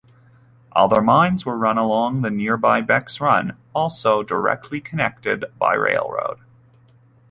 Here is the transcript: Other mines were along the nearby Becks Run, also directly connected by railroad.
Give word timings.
Other 0.71 0.99
mines 0.99 1.45
were 1.45 1.63
along 1.63 2.21
the 2.21 2.31
nearby 2.31 2.81
Becks 2.81 3.21
Run, 3.21 3.55
also 3.75 4.23
directly 4.23 4.81
connected 4.81 5.45
by 5.59 5.75
railroad. 5.75 6.39